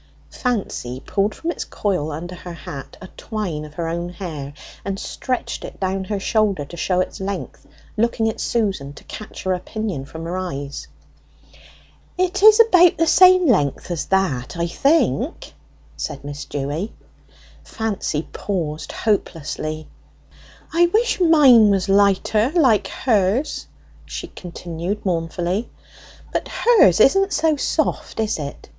[0.31, 4.51] Fancy pulled from its coil under her hat a twine of her own hair,
[4.83, 9.43] and stretched it down her shoulder to show its length, looking at Susan to catch
[9.43, 10.87] her opinion from her eyes.
[12.17, 15.53] "It is about the same length as that, I think,"
[15.95, 16.93] said Miss Dewy.
[17.63, 19.87] Fancy paused hopelessly.
[20.73, 23.67] "I wish mine was lighter, like hers!"
[24.07, 25.69] she continued mournfully.
[26.33, 28.67] "But hers isn't so soft, is it?